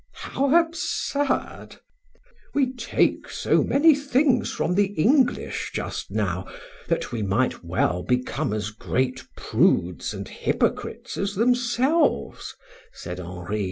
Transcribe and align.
"How 0.15 0.59
absurd!" 0.59 1.75
"We 2.55 2.73
take 2.73 3.29
so 3.29 3.61
many 3.63 3.93
things 3.93 4.51
from 4.51 4.73
the 4.73 4.95
English 4.97 5.69
just 5.75 6.09
now 6.09 6.47
that 6.87 7.11
we 7.11 7.21
might 7.21 7.63
well 7.63 8.01
become 8.01 8.51
as 8.51 8.71
great 8.71 9.27
prudes 9.37 10.11
and 10.11 10.27
hypocrites 10.27 11.17
as 11.17 11.35
themselves," 11.35 12.55
said 12.91 13.19
Henri. 13.19 13.59